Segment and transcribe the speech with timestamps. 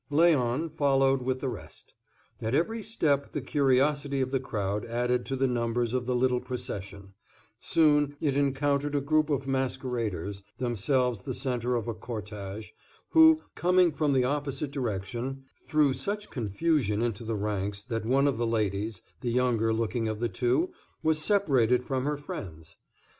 [0.11, 1.93] Léon followed with the rest.
[2.41, 6.39] At every step the curiosity of the crowd added to the numbers of the little
[6.39, 7.13] procession;
[7.59, 12.69] soon, it encountered a group of masqueraders, themselves the center of a cortège,
[13.09, 18.39] who, coming from the opposite direction, threw such confusion into the ranks that one of
[18.39, 20.71] the ladies, the younger looking of the two,
[21.03, 22.77] was separated from her friends.